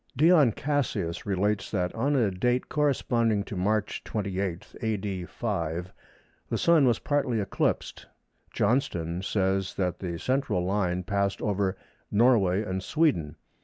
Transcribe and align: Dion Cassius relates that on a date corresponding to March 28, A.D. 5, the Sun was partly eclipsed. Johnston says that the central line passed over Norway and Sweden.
Dion 0.17 0.51
Cassius 0.53 1.27
relates 1.27 1.69
that 1.69 1.93
on 1.93 2.15
a 2.15 2.31
date 2.31 2.69
corresponding 2.69 3.43
to 3.43 3.55
March 3.55 4.03
28, 4.03 4.75
A.D. 4.81 5.25
5, 5.25 5.93
the 6.49 6.57
Sun 6.57 6.87
was 6.87 6.97
partly 6.97 7.39
eclipsed. 7.39 8.07
Johnston 8.51 9.21
says 9.21 9.75
that 9.75 9.99
the 9.99 10.17
central 10.17 10.65
line 10.65 11.03
passed 11.03 11.39
over 11.39 11.77
Norway 12.09 12.63
and 12.63 12.81
Sweden. 12.81 13.35